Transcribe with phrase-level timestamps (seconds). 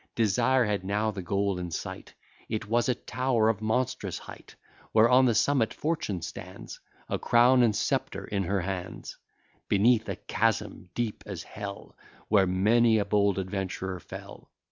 [0.15, 2.15] Desire had now the goal in sight;
[2.49, 4.55] It was a tower of monstrous height;
[4.93, 9.19] Where on the summit Fortune stands, A crown and sceptre in her hands;
[9.69, 11.95] Beneath, a chasm as deep as Hell,
[12.29, 14.49] Where many a bold adventurer fell.